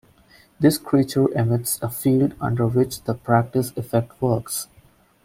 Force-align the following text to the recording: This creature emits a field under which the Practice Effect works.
This 0.59 0.79
creature 0.79 1.29
emits 1.37 1.77
a 1.79 1.87
field 1.87 2.33
under 2.41 2.65
which 2.65 3.03
the 3.03 3.13
Practice 3.13 3.71
Effect 3.77 4.19
works. 4.19 4.67